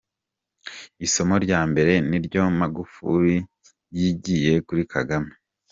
Isomo 1.05 1.35
rya 1.45 1.61
mbere 1.71 1.93
n’iryo 2.09 2.41
Magufuli 2.59 3.35
yigiye 3.97 4.53
kuri 4.67 4.83
Kagame. 4.93 5.33